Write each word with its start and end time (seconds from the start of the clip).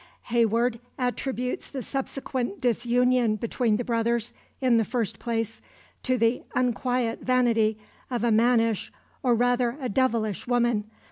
Hayward 0.33 0.79
attributes 0.97 1.69
the 1.69 1.83
subsequent 1.83 2.59
disunion 2.59 3.35
between 3.35 3.75
the 3.75 3.83
brothers, 3.83 4.33
in 4.59 4.77
the 4.77 4.83
first 4.83 5.19
place, 5.19 5.61
to 6.01 6.17
"the 6.17 6.41
unquiet 6.55 7.21
vanity 7.21 7.77
of 8.09 8.23
a 8.23 8.31
mannish, 8.31 8.91
or 9.21 9.35
rather 9.35 9.77
a 9.79 9.87
devilish 9.89 10.47
woman 10.47 10.85